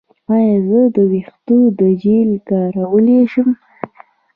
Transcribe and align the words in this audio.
ایا 0.33 0.53
زه 0.67 0.79
د 0.95 0.97
ویښتو 1.11 1.57
جیل 2.01 2.31
کارولی 2.49 3.19
شم؟ 3.31 3.49